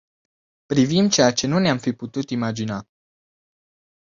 [0.69, 2.87] Privim ceva ce nu ne-am fi putut imagina.